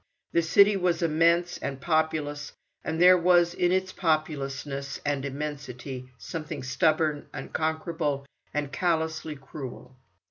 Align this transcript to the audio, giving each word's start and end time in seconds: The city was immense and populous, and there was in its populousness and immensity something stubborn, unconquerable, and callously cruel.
The 0.31 0.41
city 0.41 0.75
was 0.75 1.03
immense 1.03 1.59
and 1.59 1.79
populous, 1.79 2.53
and 2.83 2.99
there 2.99 3.19
was 3.19 3.53
in 3.53 3.71
its 3.71 3.91
populousness 3.91 4.99
and 5.05 5.23
immensity 5.23 6.09
something 6.17 6.63
stubborn, 6.63 7.27
unconquerable, 7.33 8.25
and 8.51 8.71
callously 8.71 9.35
cruel. 9.35 9.95